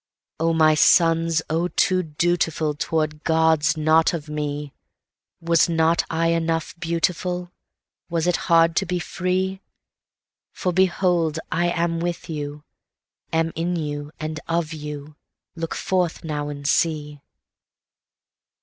[0.39, 4.73] O my sons, O too dutifulToward Gods not of me,
[5.39, 7.51] Was not I enough beautiful?
[8.09, 9.61] Was it hard to be free?
[10.53, 12.63] For behold, I am with you,
[13.31, 15.17] am in you and of you;
[15.55, 17.21] look forth now and see.